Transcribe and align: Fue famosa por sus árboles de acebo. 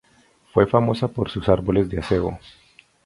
Fue 0.51 0.65
famosa 0.65 1.07
por 1.09 1.29
sus 1.29 1.47
árboles 1.47 1.87
de 1.87 1.99
acebo. 1.99 2.39